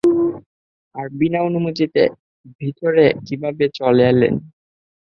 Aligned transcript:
আর 0.95 1.07
বিনা 1.19 1.39
অনুমতিতে 1.41 2.01
ভিতরে 2.59 3.05
কিভাবে 3.25 3.65
চলে 3.79 4.03
এলেন? 4.09 4.35